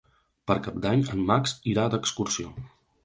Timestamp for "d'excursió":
1.95-2.51